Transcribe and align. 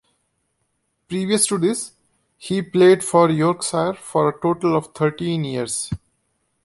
Previous 1.07 1.45
to 1.45 1.59
this 1.59 1.91
he 2.39 2.63
played 2.63 3.03
for 3.03 3.29
Yorkshire 3.29 3.93
for 3.93 4.29
a 4.29 4.41
total 4.41 4.75
of 4.75 4.95
thirteen 4.95 5.43
years. 5.43 5.91